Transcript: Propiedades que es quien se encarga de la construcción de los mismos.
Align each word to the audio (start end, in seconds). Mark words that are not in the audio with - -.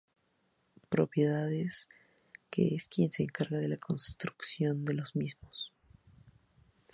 Propiedades 0.89 1.87
que 2.49 2.73
es 2.75 2.87
quien 2.87 3.11
se 3.11 3.21
encarga 3.21 3.59
de 3.59 3.67
la 3.67 3.77
construcción 3.77 4.83
de 4.83 4.95
los 4.95 5.15
mismos. 5.15 5.71